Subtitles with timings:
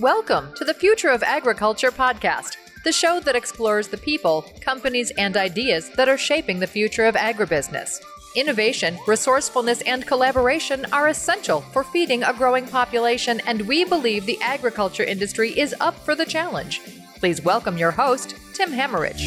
[0.00, 5.36] Welcome to the Future of Agriculture podcast, the show that explores the people, companies, and
[5.36, 8.00] ideas that are shaping the future of agribusiness.
[8.36, 14.40] Innovation, resourcefulness, and collaboration are essential for feeding a growing population, and we believe the
[14.40, 16.80] agriculture industry is up for the challenge.
[17.16, 19.26] Please welcome your host, Tim Hammerich.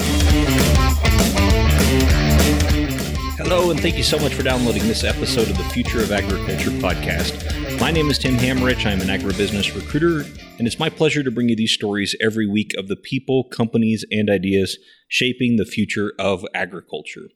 [3.37, 6.69] Hello, and thank you so much for downloading this episode of the Future of Agriculture
[6.69, 7.70] podcast.
[7.81, 8.85] My name is Tim Hammerich.
[8.85, 10.23] I'm an agribusiness recruiter,
[10.59, 14.05] and it's my pleasure to bring you these stories every week of the people, companies,
[14.11, 17.29] and ideas shaping the future of agriculture.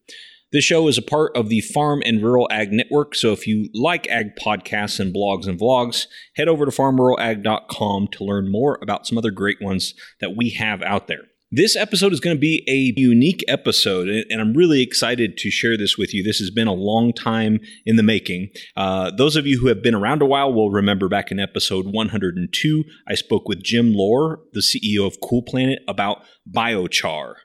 [0.51, 3.69] This show is a part of the Farm and Rural Ag Network, so if you
[3.73, 9.07] like ag podcasts and blogs and vlogs, head over to farmruralag.com to learn more about
[9.07, 11.23] some other great ones that we have out there.
[11.51, 15.77] This episode is going to be a unique episode, and I'm really excited to share
[15.77, 16.23] this with you.
[16.23, 18.49] This has been a long time in the making.
[18.75, 21.85] Uh, those of you who have been around a while will remember back in episode
[21.85, 27.35] 102, I spoke with Jim Loar, the CEO of Cool Planet, about biochar.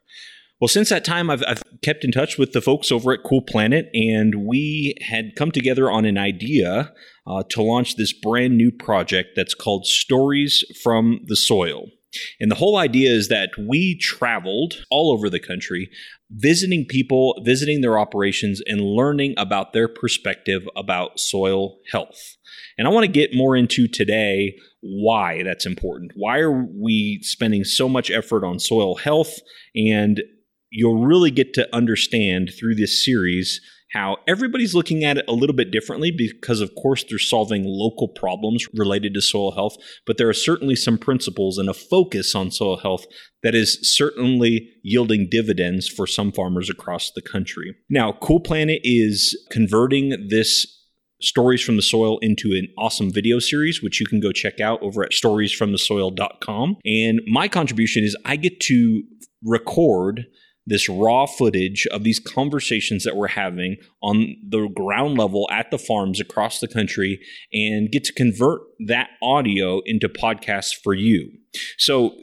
[0.62, 3.42] Well, since that time, I've, I've, kept in touch with the folks over at Cool
[3.42, 6.92] Planet, and we had come together on an idea
[7.26, 11.86] uh, to launch this brand new project that's called Stories from the Soil.
[12.40, 15.90] And the whole idea is that we traveled all over the country,
[16.30, 22.36] visiting people, visiting their operations, and learning about their perspective about soil health.
[22.78, 26.12] And I want to get more into today why that's important.
[26.16, 29.38] Why are we spending so much effort on soil health?
[29.74, 30.22] And
[30.70, 33.60] you'll really get to understand through this series
[33.92, 38.08] how everybody's looking at it a little bit differently because, of course, they're solving local
[38.08, 42.50] problems related to soil health, but there are certainly some principles and a focus on
[42.50, 43.04] soil health
[43.42, 47.74] that is certainly yielding dividends for some farmers across the country.
[47.88, 50.76] Now, Cool Planet is converting this
[51.20, 54.82] stories from the soil into an awesome video series which you can go check out
[54.82, 59.02] over at storiesfromthesoil.com and my contribution is i get to
[59.44, 60.24] record
[60.70, 65.78] this raw footage of these conversations that we're having on the ground level at the
[65.78, 67.20] farms across the country
[67.52, 71.30] and get to convert that audio into podcasts for you.
[71.76, 72.14] So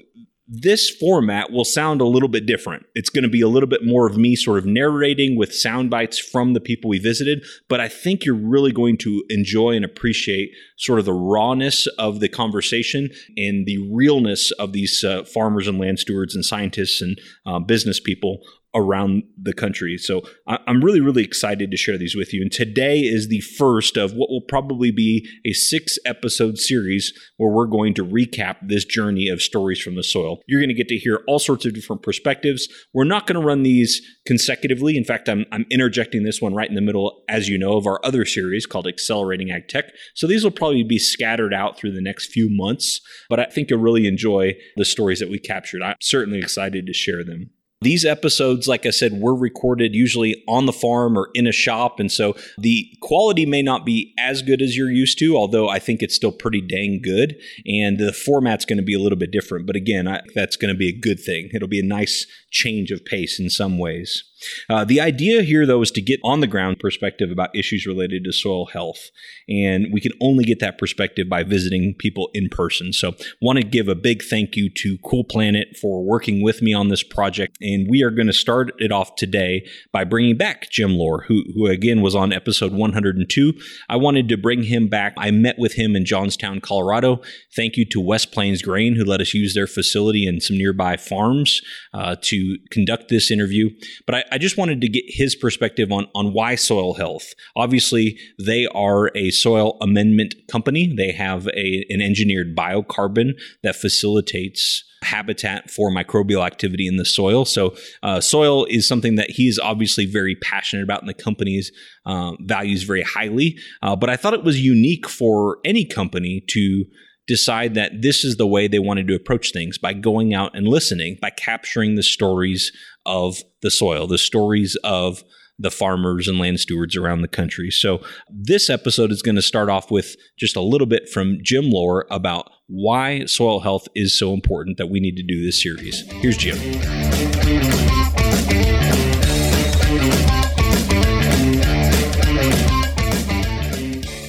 [0.48, 2.86] this format will sound a little bit different.
[2.96, 5.90] It's going to be a little bit more of me sort of narrating with sound
[5.90, 9.84] bites from the people we visited, but I think you're really going to enjoy and
[9.84, 15.68] appreciate sort of the rawness of the conversation and the realness of these uh, farmers
[15.68, 18.40] and land stewards and scientists and uh, business people
[18.78, 19.98] around the country.
[19.98, 22.42] So I'm really, really excited to share these with you.
[22.42, 27.52] And today is the first of what will probably be a six episode series where
[27.52, 30.40] we're going to recap this journey of stories from the soil.
[30.48, 32.68] You're going to get to hear all sorts of different perspectives.
[32.94, 34.96] We're not going to run these consecutively.
[34.96, 37.88] In fact, I'm, I'm interjecting this one right in the middle, as you know, of
[37.88, 39.86] our other series called Accelerating Ag Tech.
[40.14, 43.70] So these will probably be scattered out through the next few months, but I think
[43.70, 45.82] you'll really enjoy the stories that we captured.
[45.82, 47.50] I'm certainly excited to share them.
[47.82, 52.00] These episodes, like I said, were recorded usually on the farm or in a shop.
[52.00, 55.78] And so the quality may not be as good as you're used to, although I
[55.78, 57.36] think it's still pretty dang good.
[57.68, 59.68] And the format's going to be a little bit different.
[59.68, 61.50] But again, I, that's going to be a good thing.
[61.54, 64.24] It'll be a nice change of pace in some ways.
[64.70, 68.24] Uh, the idea here, though, is to get on the ground perspective about issues related
[68.24, 69.10] to soil health.
[69.50, 72.94] And we can only get that perspective by visiting people in person.
[72.94, 76.74] So, want to give a big thank you to Cool Planet for working with me
[76.74, 77.58] on this project.
[77.62, 81.44] And we are going to start it off today by bringing back Jim Loar, who,
[81.56, 83.54] who again was on episode 102.
[83.90, 85.14] I wanted to bring him back.
[85.18, 87.22] I met with him in Johnstown, Colorado.
[87.56, 90.98] Thank you to West Plains Grain, who let us use their facility and some nearby
[90.98, 91.62] farms
[91.94, 93.70] uh, to conduct this interview.
[94.06, 97.34] But I, I just wanted to get his perspective on, on why soil health.
[97.56, 100.94] Obviously, they are a soil amendment company.
[100.96, 103.32] They have a, an engineered biocarbon
[103.64, 107.46] that facilitates habitat for microbial activity in the soil.
[107.46, 111.72] So, uh, soil is something that he is obviously very passionate about, and the company's
[112.06, 113.58] uh, values very highly.
[113.82, 116.86] Uh, but I thought it was unique for any company to
[117.28, 120.68] decide that this is the way they wanted to approach things by going out and
[120.68, 122.72] listening, by capturing the stories
[123.08, 125.24] of the soil, the stories of
[125.60, 127.72] the farmers and land stewards around the country.
[127.72, 131.70] So, this episode is going to start off with just a little bit from Jim
[131.70, 136.02] Loar about why soil health is so important that we need to do this series.
[136.12, 136.58] Here's Jim.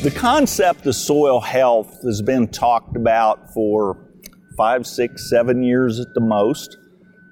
[0.00, 4.08] The concept of soil health has been talked about for
[4.56, 6.76] five, six, seven years at the most.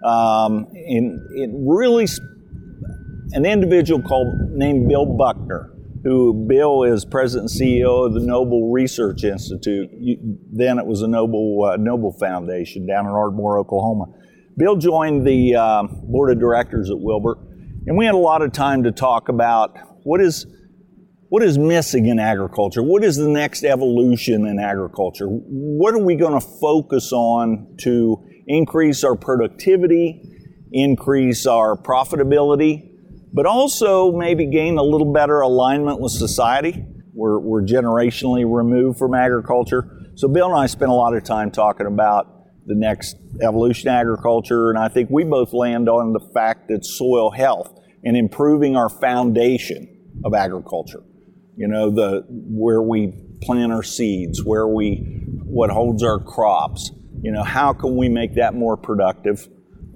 [0.06, 2.06] Um, it really,
[3.32, 5.72] an individual called named Bill Buckner,
[6.04, 9.90] who Bill is president and CEO of the Noble Research Institute.
[9.98, 14.06] You, then it was a Noble uh, Noble Foundation down in Ardmore, Oklahoma.
[14.56, 17.36] Bill joined the uh, board of directors at Wilbur,
[17.86, 20.46] and we had a lot of time to talk about what is
[21.28, 22.82] what is missing in agriculture?
[22.82, 25.26] What is the next evolution in agriculture?
[25.26, 30.22] What are we going to focus on to increase our productivity,
[30.72, 32.90] increase our profitability,
[33.32, 36.84] but also maybe gain a little better alignment with society?
[37.12, 40.10] We're, we're generationally removed from agriculture.
[40.14, 42.26] So, Bill and I spent a lot of time talking about
[42.66, 47.30] the next evolution agriculture, and I think we both land on the fact that soil
[47.30, 47.72] health
[48.04, 49.92] and improving our foundation
[50.24, 51.02] of agriculture
[51.56, 53.12] you know the where we
[53.42, 56.90] plant our seeds where we what holds our crops
[57.22, 59.48] you know how can we make that more productive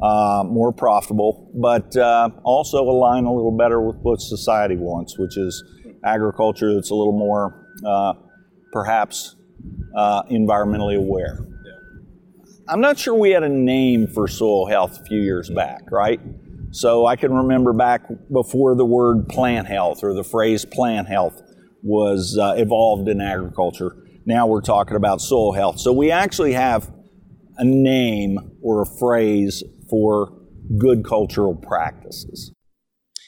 [0.03, 5.37] uh, more profitable but uh, also align a little better with what society wants which
[5.37, 5.63] is
[6.05, 8.15] agriculture that's a little more uh,
[8.73, 9.37] perhaps
[9.95, 11.39] uh, environmentally aware
[12.69, 16.21] i'm not sure we had a name for soil health a few years back right
[16.73, 18.03] so I can remember back
[18.33, 21.43] before the word plant health or the phrase plant health
[21.83, 23.97] was uh, evolved in agriculture.
[24.25, 25.81] Now we're talking about soil health.
[25.81, 26.93] So we actually have
[27.61, 30.33] a name or a phrase for
[30.79, 32.53] good cultural practices.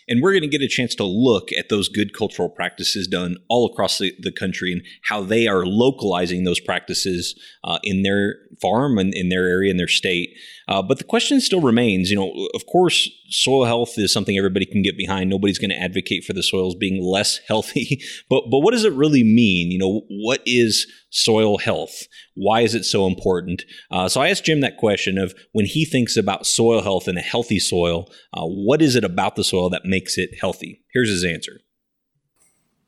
[0.08, 3.37] And we're going to get a chance to look at those good cultural practices done
[3.49, 8.34] all across the, the country and how they are localizing those practices uh, in their
[8.61, 10.31] farm and in their area, in their state.
[10.67, 14.67] Uh, but the question still remains you know, of course, soil health is something everybody
[14.67, 15.31] can get behind.
[15.31, 18.02] Nobody's going to advocate for the soils being less healthy.
[18.29, 19.70] but, but what does it really mean?
[19.70, 22.08] You know, what is soil health?
[22.34, 23.62] Why is it so important?
[23.90, 27.18] Uh, so I asked Jim that question of when he thinks about soil health and
[27.18, 30.82] a healthy soil, uh, what is it about the soil that makes it healthy?
[30.92, 31.60] Here's his answer.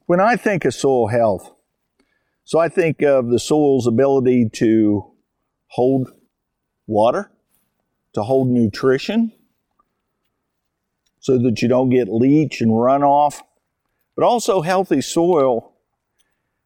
[0.06, 1.52] When I think of soil health,
[2.44, 5.10] so I think of the soil's ability to
[5.68, 6.10] hold
[6.86, 7.30] water,
[8.14, 9.32] to hold nutrition,
[11.20, 13.40] so that you don't get leach and runoff,
[14.14, 15.73] but also healthy soil.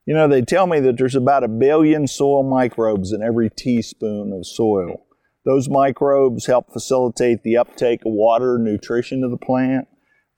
[0.09, 4.33] You know, they tell me that there's about a billion soil microbes in every teaspoon
[4.33, 5.05] of soil.
[5.45, 9.87] Those microbes help facilitate the uptake of water and nutrition to the plant.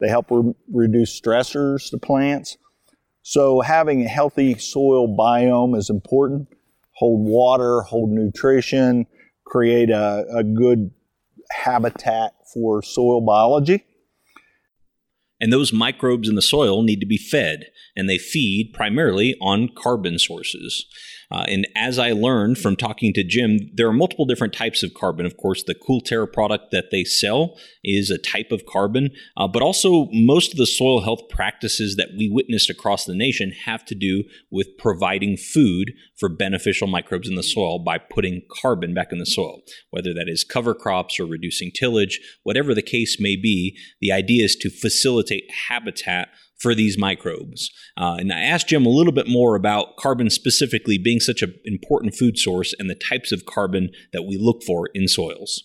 [0.01, 2.59] They help re- reduce stressors to plants.
[3.23, 6.49] So, having a healthy soil biome is important.
[6.97, 9.07] Hold water, hold nutrition,
[9.47, 10.91] create a, a good
[11.53, 13.85] habitat for soil biology.
[15.41, 17.67] And those microbes in the soil need to be fed,
[17.97, 20.85] and they feed primarily on carbon sources.
[21.33, 24.95] Uh, and as I learned from talking to Jim, there are multiple different types of
[24.95, 25.27] carbon.
[25.27, 29.47] Of course, the Cool Terra product that they sell is a type of carbon, uh,
[29.47, 33.85] but also most of the soil health practices that we witnessed across the nation have
[33.85, 39.13] to do with providing food for beneficial microbes in the soil by putting carbon back
[39.13, 39.61] in the soil,
[39.91, 43.79] whether that is cover crops or reducing tillage, whatever the case may be.
[44.01, 45.30] The idea is to facilitate
[45.69, 46.29] habitat
[46.59, 47.71] for these microbes.
[47.97, 51.55] Uh, and I asked Jim a little bit more about carbon specifically being such an
[51.65, 55.63] important food source and the types of carbon that we look for in soils.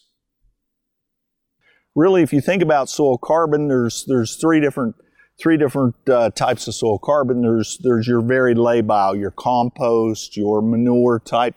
[1.95, 4.95] Really, if you think about soil carbon, there's there's three different
[5.41, 7.41] three different uh, types of soil carbon.
[7.41, 11.55] There's there's your very labile, your compost, your manure type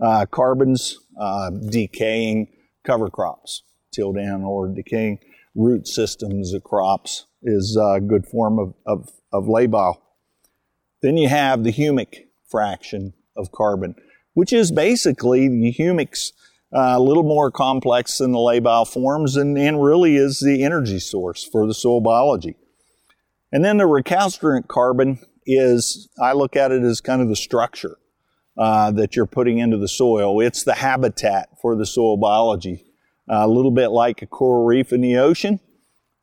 [0.00, 2.48] uh, carbons, uh, decaying
[2.84, 3.62] cover crops,
[3.92, 5.18] till down or decaying
[5.54, 10.00] root systems of crops, is a good form of, of, of labile.
[11.02, 13.94] Then you have the humic fraction of carbon,
[14.34, 16.32] which is basically the humics
[16.74, 20.98] uh, a little more complex than the labile forms and, and really is the energy
[20.98, 22.56] source for the soil biology.
[23.50, 27.96] And then the recalcitrant carbon is, I look at it as kind of the structure
[28.58, 30.40] uh, that you're putting into the soil.
[30.40, 32.84] It's the habitat for the soil biology.
[33.30, 35.60] Uh, a little bit like a coral reef in the ocean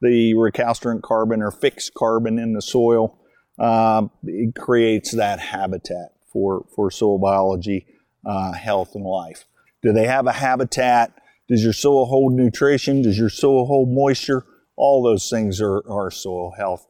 [0.02, 3.18] the recalcitrant carbon or fixed carbon in the soil,
[3.60, 7.88] uh, it creates that habitat for, for soil biology,
[8.26, 9.46] uh, health, and life.
[9.82, 11.14] Do they have a habitat?
[11.48, 13.02] Does your soil hold nutrition?
[13.02, 14.46] Does your soil hold moisture?
[14.76, 16.88] All those things are, are soil health.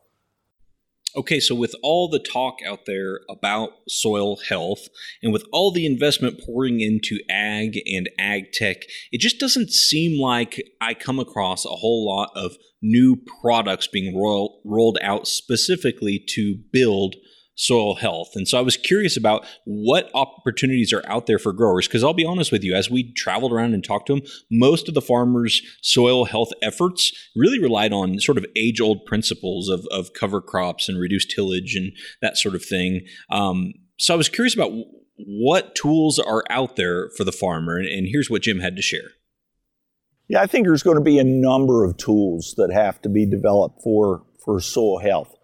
[1.16, 4.88] Okay, so with all the talk out there about soil health
[5.24, 10.20] and with all the investment pouring into ag and ag tech, it just doesn't seem
[10.20, 16.22] like I come across a whole lot of new products being roll, rolled out specifically
[16.36, 17.16] to build
[17.56, 18.32] soil health.
[18.36, 21.88] And so I was curious about what opportunities are out there for growers.
[21.88, 24.88] Because I'll be honest with you, as we traveled around and talked to them, most
[24.88, 29.86] of the farmers' soil health efforts really relied on sort of age old principles of,
[29.92, 33.02] of cover crops and reduced tillage and that sort of thing.
[33.30, 34.72] Um, so I was curious about
[35.18, 37.78] what tools are out there for the farmer.
[37.78, 39.12] And, and here's what Jim had to share.
[40.28, 43.26] Yeah, I think there's going to be a number of tools that have to be
[43.30, 45.35] developed for, for soil health.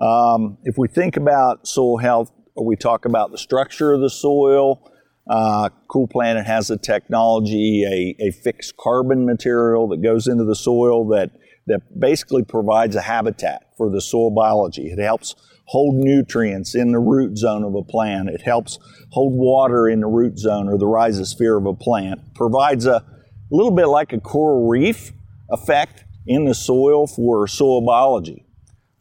[0.00, 4.90] Um, if we think about soil health, we talk about the structure of the soil.
[5.28, 10.56] Uh, cool Planet has a technology, a, a fixed carbon material that goes into the
[10.56, 11.30] soil that,
[11.66, 14.86] that basically provides a habitat for the soil biology.
[14.86, 15.34] It helps
[15.66, 18.28] hold nutrients in the root zone of a plant.
[18.28, 18.78] It helps
[19.12, 22.34] hold water in the root zone or the rhizosphere of a plant.
[22.34, 23.04] Provides a
[23.50, 25.12] little bit like a coral reef
[25.48, 28.46] effect in the soil for soil biology.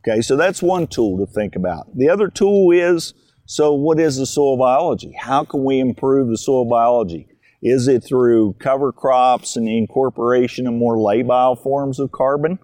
[0.02, 1.96] Okay, so that's one tool to think about.
[1.96, 3.14] The other tool is
[3.46, 5.12] so, what is the soil biology?
[5.20, 7.28] How can we improve the soil biology?
[7.64, 12.60] Is it through cover crops and the incorporation of more labile forms of carbon?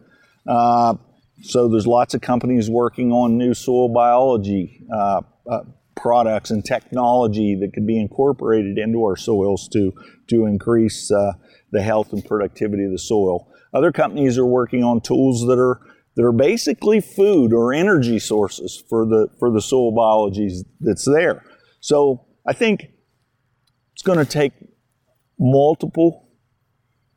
[0.48, 0.94] Uh,
[1.42, 5.62] so, there's lots of companies working on new soil biology uh, uh,
[5.96, 9.92] products and technology that could be incorporated into our soils to,
[10.28, 11.34] to increase uh,
[11.72, 13.52] the health and productivity of the soil.
[13.74, 15.82] Other companies are working on tools that are
[16.16, 21.44] that are basically food or energy sources for the for the soil biology that's there.
[21.80, 22.88] So I think
[23.94, 24.54] it's going to take
[25.40, 26.30] multiple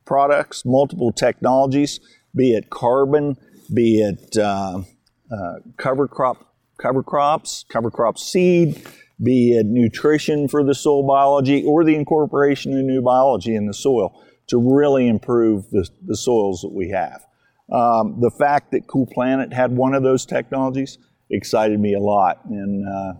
[0.05, 1.99] products, multiple technologies,
[2.35, 3.37] be it carbon,
[3.73, 4.81] be it uh,
[5.31, 8.85] uh, cover crop, cover crops, cover crop seed,
[9.21, 13.73] be it nutrition for the soil biology, or the incorporation of new biology in the
[13.73, 17.23] soil to really improve the, the soils that we have.
[17.71, 20.97] Um, the fact that Cool Planet had one of those technologies
[21.29, 23.13] excited me a lot, and uh,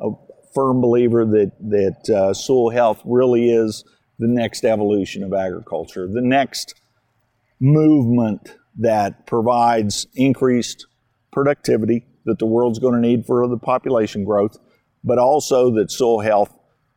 [0.00, 0.10] a
[0.54, 3.84] firm believer that that uh, soil health really is
[4.18, 6.74] the next evolution of agriculture, the next
[7.60, 10.86] movement that provides increased
[11.32, 14.56] productivity that the world's going to need for the population growth,
[15.04, 16.54] but also that soil health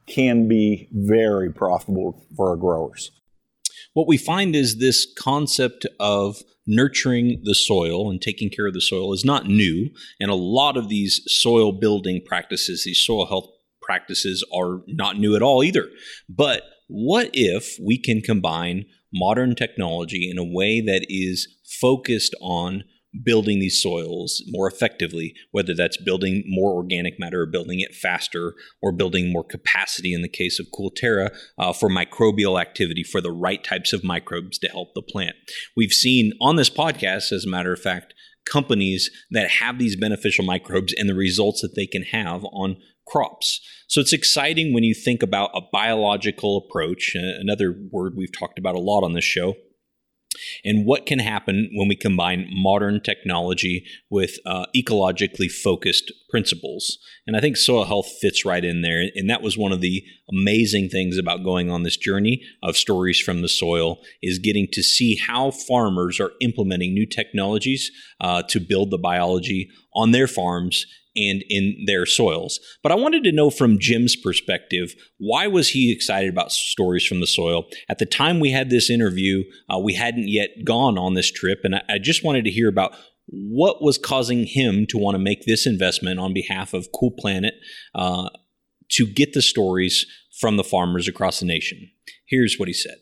[0.08, 3.12] can be very profitable for our growers
[3.94, 8.82] what we find is this concept of nurturing the soil and taking care of the
[8.82, 9.90] soil is not new.
[10.20, 13.50] And a lot of these soil building practices, these soil health
[13.82, 15.88] practices, are not new at all either.
[16.30, 21.48] But what if we can combine modern technology in a way that is
[21.82, 22.84] focused on
[23.24, 28.54] building these soils more effectively, whether that's building more organic matter or building it faster
[28.82, 33.22] or building more capacity in the case of Cool Terra uh, for microbial activity for
[33.22, 35.36] the right types of microbes to help the plant.
[35.76, 38.14] We've seen on this podcast, as a matter of fact,
[38.46, 42.78] companies that have these beneficial microbes and the results that they can have on
[43.08, 43.60] crops.
[43.88, 48.58] So it's exciting when you think about a biological approach, uh, another word we've talked
[48.58, 49.56] about a lot on this show
[50.64, 56.98] and what can happen when we combine modern technology with uh, ecologically focused principles.
[57.28, 59.04] And I think soil health fits right in there.
[59.16, 63.20] And that was one of the amazing things about going on this journey of stories
[63.20, 68.60] from the soil is getting to see how farmers are implementing new technologies uh, to
[68.60, 72.60] build the biology on their farms and in their soils.
[72.84, 77.20] But I wanted to know from Jim's perspective, why was he excited about stories from
[77.20, 77.66] the soil?
[77.90, 81.60] At the time we had this interview, uh, we hadn't yet gone on this trip,
[81.64, 82.94] and I, I just wanted to hear about
[83.28, 87.54] what was causing him to want to make this investment on behalf of Cool Planet
[87.96, 88.30] uh,
[88.92, 90.06] to get the stories
[90.40, 91.90] from the farmers across the nation.
[92.28, 92.96] Here's what he said.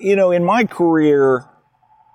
[0.00, 1.48] You know, in my career,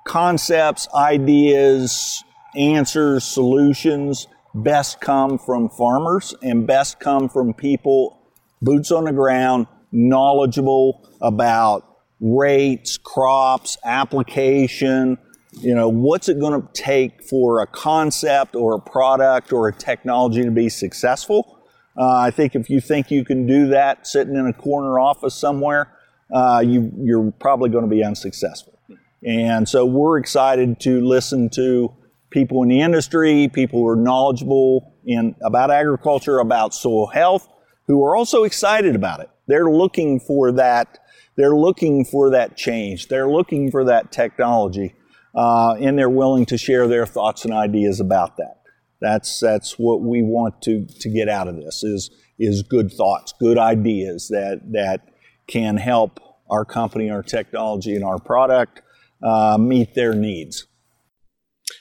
[0.06, 2.24] concepts, ideas,
[2.56, 4.28] answers, solutions,
[4.64, 8.20] best come from farmers and best come from people,
[8.62, 15.18] boots on the ground, knowledgeable about rates, crops, application.
[15.54, 19.74] You know, what's it going to take for a concept or a product or a
[19.74, 21.60] technology to be successful?
[21.98, 25.34] Uh, I think if you think you can do that sitting in a corner office
[25.34, 25.92] somewhere,
[26.32, 28.78] uh, you, you're probably going to be unsuccessful.
[29.26, 31.92] And so we're excited to listen to
[32.30, 37.48] people in the industry, people who are knowledgeable in about agriculture, about soil health,
[37.88, 39.30] who are also excited about it.
[39.48, 41.00] They're looking for that.
[41.36, 43.08] They're looking for that change.
[43.08, 44.96] They're looking for that technology,
[45.36, 48.62] uh, and they're willing to share their thoughts and ideas about that.
[49.00, 53.34] That's that's what we want to to get out of this is is good thoughts,
[53.40, 55.10] good ideas that that
[55.48, 56.20] can help
[56.50, 58.82] our company, our technology, and our product
[59.24, 60.67] uh, meet their needs.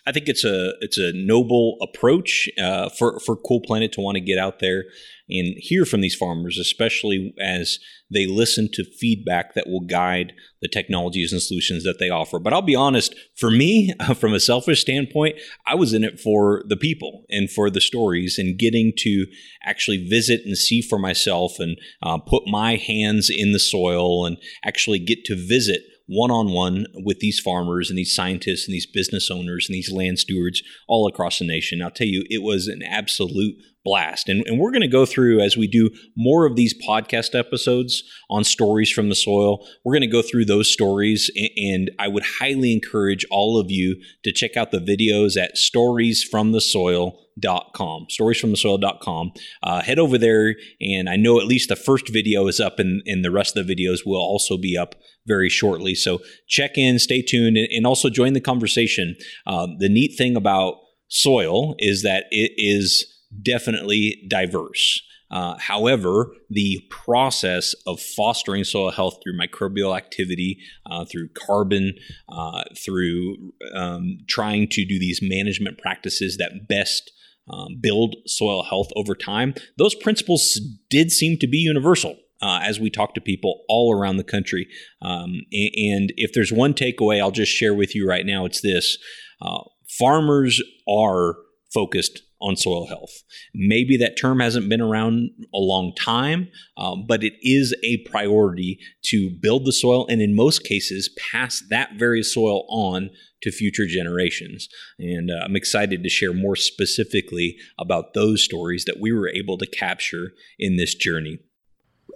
[0.07, 4.15] I think it's a it's a noble approach uh, for for Cool Planet to want
[4.17, 4.85] to get out there
[5.29, 7.81] and hear from these farmers, especially as
[8.13, 10.33] they listen to feedback that will guide
[10.63, 12.39] the technologies and solutions that they offer.
[12.39, 15.37] But I'll be honest, for me, from a selfish standpoint,
[15.67, 19.27] I was in it for the people and for the stories and getting to
[19.65, 24.37] actually visit and see for myself and uh, put my hands in the soil and
[24.65, 28.87] actually get to visit one on one with these farmers and these scientists and these
[28.87, 31.83] business owners and these land stewards all across the nation.
[31.83, 33.57] I'll tell you, it was an absolute
[33.87, 34.29] blast.
[34.29, 38.03] And, and we're going to go through as we do more of these podcast episodes
[38.29, 39.65] on stories from the soil.
[39.85, 41.31] We're going to go through those stories.
[41.37, 45.55] And, and I would highly encourage all of you to check out the videos at
[45.57, 52.59] storiesfromthesoil.com storiesfromthesoil.com uh, head over there and i know at least the first video is
[52.59, 54.95] up and, and the rest of the videos will also be up
[55.27, 59.15] very shortly so check in stay tuned and, and also join the conversation
[59.47, 60.77] uh, the neat thing about
[61.09, 65.01] soil is that it is definitely diverse.
[65.31, 71.95] Uh, however, the process of fostering soil health through microbial activity, uh, through carbon,
[72.29, 77.11] uh, through um, trying to do these management practices that best
[77.51, 82.17] um, build soil health over time, those principles did seem to be universal.
[82.43, 84.69] Uh, as we talk to people all around the country.
[85.01, 88.99] Um, and if there's one takeaway I'll just share with you right now, it's this
[89.41, 89.63] uh,
[89.99, 91.37] farmers are
[91.73, 93.23] focused on soil health.
[93.55, 98.79] Maybe that term hasn't been around a long time, um, but it is a priority
[99.07, 103.11] to build the soil and, in most cases, pass that very soil on
[103.43, 104.69] to future generations.
[104.99, 109.59] And uh, I'm excited to share more specifically about those stories that we were able
[109.59, 111.39] to capture in this journey.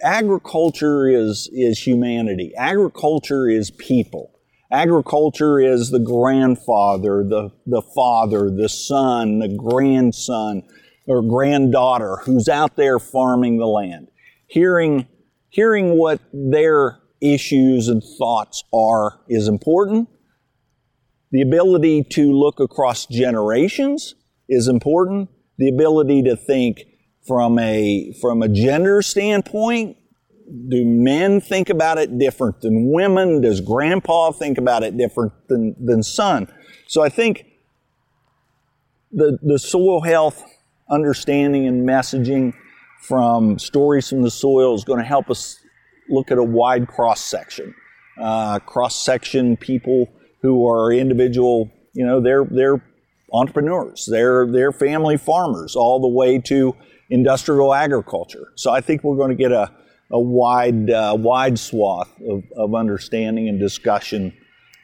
[0.03, 4.30] Agriculture is, is humanity, agriculture is people.
[4.71, 10.63] Agriculture is the grandfather, the, the father, the son, the grandson,
[11.07, 14.07] or granddaughter who's out there farming the land.
[14.47, 15.07] Hearing,
[15.49, 20.07] hearing what their issues and thoughts are is important.
[21.31, 24.15] The ability to look across generations
[24.47, 25.29] is important.
[25.57, 26.83] The ability to think
[27.27, 29.97] from a, from a gender standpoint
[30.69, 33.41] do men think about it different than women?
[33.41, 36.51] Does grandpa think about it different than, than son?
[36.87, 37.45] So I think
[39.11, 40.43] the, the soil health
[40.89, 42.53] understanding and messaging
[43.01, 45.57] from stories from the soil is going to help us
[46.09, 47.73] look at a wide cross section.
[48.19, 50.07] Uh, cross section people
[50.41, 52.83] who are individual, you know, they're, they're
[53.33, 56.75] entrepreneurs, they're, they're family farmers, all the way to
[57.09, 58.51] industrial agriculture.
[58.55, 59.71] So I think we're going to get a,
[60.11, 64.33] a wide, uh, wide swath of, of understanding and discussion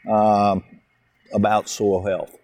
[0.09, 0.59] uh,
[1.33, 2.35] about soil health.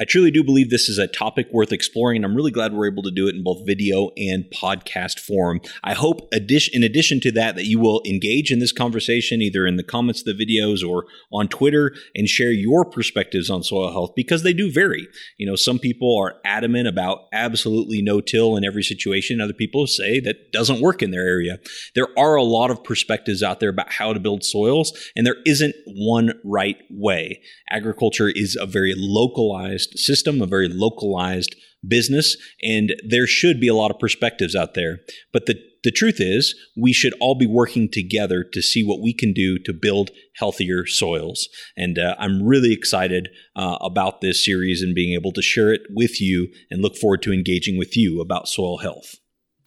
[0.00, 2.90] I truly do believe this is a topic worth exploring, and I'm really glad we're
[2.90, 5.60] able to do it in both video and podcast form.
[5.84, 9.76] I hope, in addition to that, that you will engage in this conversation either in
[9.76, 14.14] the comments of the videos or on Twitter and share your perspectives on soil health
[14.16, 15.06] because they do vary.
[15.38, 19.40] You know, some people are adamant about absolutely no till in every situation.
[19.40, 21.60] Other people say that doesn't work in their area.
[21.94, 25.36] There are a lot of perspectives out there about how to build soils, and there
[25.46, 27.40] isn't one right way.
[27.70, 33.68] Agriculture is a very localized localized system, a very localized business, and there should be
[33.68, 34.98] a lot of perspectives out there.
[35.32, 39.12] But the the truth is, we should all be working together to see what we
[39.12, 41.46] can do to build healthier soils.
[41.76, 45.82] And uh, I'm really excited uh, about this series and being able to share it
[45.94, 49.16] with you and look forward to engaging with you about soil health.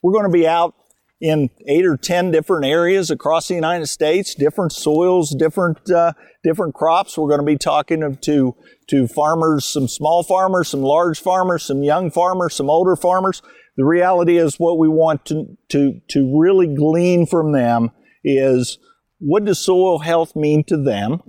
[0.02, 0.74] We're going to be out
[1.20, 6.76] in eight or ten different areas across the United States, different soils, different uh, different
[6.76, 7.18] crops.
[7.18, 8.56] We're going to be talking to
[8.88, 13.42] to farmers, some small farmers, some large farmers, some young farmers, some older farmers.
[13.78, 17.92] The reality is, what we want to to to really glean from them
[18.24, 18.78] is
[19.20, 21.22] what does soil health mean to them?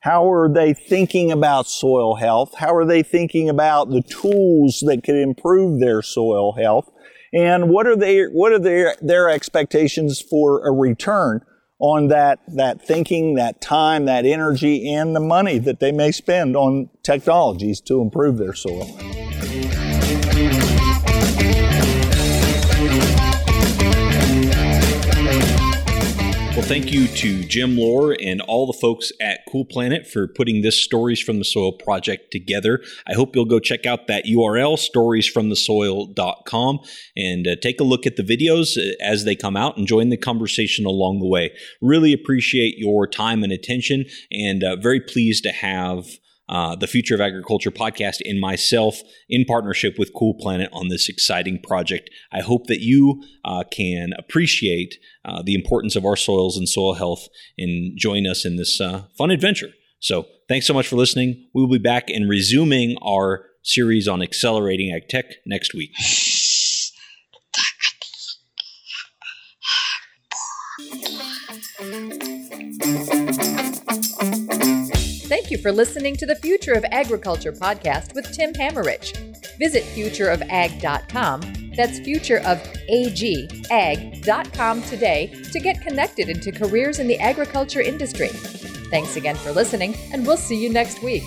[0.00, 2.54] How are they thinking about soil health?
[2.58, 6.91] How are they thinking about the tools that could improve their soil health?
[7.32, 11.40] And what are they what are their their expectations for a return
[11.78, 16.56] on that that thinking that time that energy and the money that they may spend
[16.56, 18.86] on technologies to improve their soil
[26.62, 30.62] Well, thank you to Jim Loar and all the folks at Cool Planet for putting
[30.62, 32.80] this Stories from the Soil project together.
[33.04, 36.78] I hope you'll go check out that URL, storiesfromthesoil.com,
[37.16, 40.10] and uh, take a look at the videos uh, as they come out and join
[40.10, 41.50] the conversation along the way.
[41.80, 46.06] Really appreciate your time and attention, and uh, very pleased to have
[46.48, 51.08] uh, the Future of Agriculture podcast and myself in partnership with Cool Planet on this
[51.08, 52.10] exciting project.
[52.32, 56.94] I hope that you uh, can appreciate uh, the importance of our soils and soil
[56.94, 59.70] health and join us in this uh, fun adventure.
[60.00, 61.48] So, thanks so much for listening.
[61.54, 65.90] We will be back and resuming our series on accelerating ag tech next week.
[71.82, 73.11] Thank you
[75.62, 79.16] for listening to the Future of Agriculture podcast with Tim Hammerich.
[79.56, 81.40] Visit futureofag.com,
[81.74, 88.28] that's futureofag.com today to get connected into careers in the agriculture industry.
[88.28, 91.22] Thanks again for listening, and we'll see you next week.